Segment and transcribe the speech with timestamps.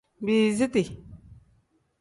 [0.23, 0.83] Biiziti.